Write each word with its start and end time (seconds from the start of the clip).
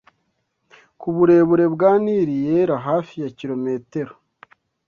ku 0.99 1.07
burebure 1.15 1.65
bwa 1.73 1.91
Nili 2.03 2.35
yera 2.45 2.75
hafi 2.87 3.15
ya 3.23 3.29
kilometero 3.37 4.13